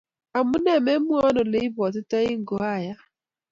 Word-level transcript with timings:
amune 0.39 0.73
me 0.85 0.93
mwaiwa 1.05 1.29
ole 1.41 1.59
ibwatindai 1.67 2.33
ko 2.47 2.55
ayak 2.73 2.99